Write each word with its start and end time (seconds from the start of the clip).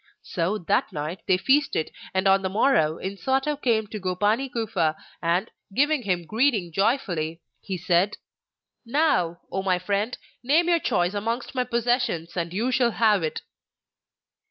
So 0.23 0.57
that 0.57 0.91
night 0.91 1.19
they 1.27 1.37
feasted, 1.37 1.91
and 2.11 2.27
on 2.27 2.41
the 2.41 2.49
morrow 2.49 2.97
Insato 2.97 3.55
came 3.55 3.85
to 3.89 3.99
Gopani 3.99 4.51
Kufa 4.51 4.95
and, 5.21 5.51
giving 5.75 6.01
him 6.01 6.25
greeting 6.25 6.71
joyfully, 6.73 7.43
he 7.61 7.77
said: 7.77 8.17
'Now, 8.83 9.41
O 9.51 9.61
my 9.61 9.77
friend, 9.77 10.17
name 10.41 10.67
your 10.69 10.79
choice 10.79 11.13
amongst 11.13 11.53
my 11.53 11.65
possessions 11.65 12.35
and 12.35 12.51
you 12.51 12.71
shall 12.71 12.89
have 12.93 13.21
it! 13.21 13.41